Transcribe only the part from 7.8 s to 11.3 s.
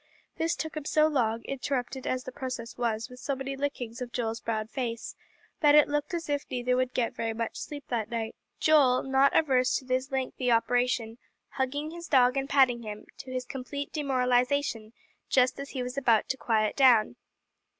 that night; Joel, not averse to this lengthy operation,